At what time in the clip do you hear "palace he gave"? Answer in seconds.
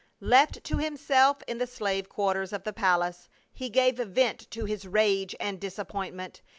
2.73-3.97